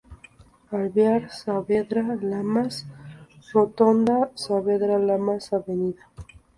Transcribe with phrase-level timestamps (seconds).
[0.77, 2.81] Alvear; Saavedra Lamas;
[3.53, 5.67] Rotonda; Saavedra Lamas; Av.